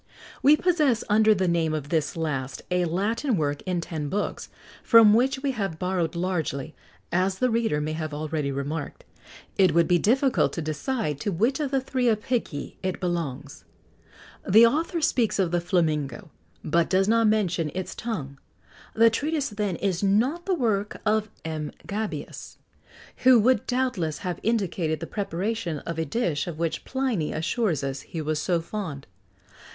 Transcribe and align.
We 0.41 0.57
possess, 0.57 1.03
under 1.09 1.35
the 1.35 1.47
name 1.47 1.75
of 1.75 1.89
this 1.89 2.17
last, 2.17 2.63
a 2.71 2.85
Latin 2.85 3.37
work 3.37 3.61
in 3.67 3.81
ten 3.81 4.09
books, 4.09 4.49
from 4.81 5.13
which 5.13 5.43
we 5.43 5.51
have 5.51 5.77
borrowed 5.77 6.15
largely, 6.15 6.73
as 7.11 7.37
the 7.37 7.51
reader 7.51 7.79
may 7.79 7.91
have 7.93 8.11
already 8.11 8.51
remarked. 8.51 9.03
It 9.59 9.75
would 9.75 9.87
be 9.87 9.99
difficult 9.99 10.53
to 10.53 10.61
decide 10.63 11.19
to 11.19 11.31
which 11.31 11.59
of 11.59 11.69
the 11.69 11.79
three 11.79 12.05
Apicii 12.05 12.77
it 12.81 12.99
belongs. 12.99 13.63
The 14.49 14.65
author 14.65 15.01
speaks 15.01 15.37
of 15.37 15.51
the 15.51 15.61
flamingo, 15.61 16.31
but 16.63 16.89
does 16.89 17.07
not 17.07 17.27
mention 17.27 17.69
its 17.75 17.93
tongue: 17.93 18.39
the 18.95 19.11
treatise, 19.11 19.49
then, 19.49 19.75
is 19.75 20.01
not 20.01 20.47
the 20.47 20.55
work 20.55 20.99
of 21.05 21.29
M. 21.45 21.71
Gabius, 21.87 22.57
who 23.17 23.37
would 23.39 23.67
doubtless 23.67 24.17
have 24.25 24.39
indicated 24.41 24.99
the 24.99 25.05
preparation 25.05 25.77
of 25.85 25.99
a 25.99 26.05
dish 26.05 26.47
of 26.47 26.57
which 26.57 26.85
Pliny 26.85 27.31
assures 27.31 27.83
us 27.83 28.01
he 28.01 28.19
was 28.19 28.39
so 28.39 28.59
fond. 28.59 29.05